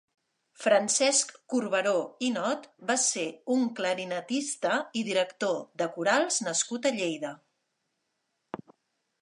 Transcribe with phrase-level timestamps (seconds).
[0.59, 1.91] Francesc Corberó
[2.29, 3.25] i Not va ser
[3.57, 7.35] un clarinetista i director de corals nascut a Lleida.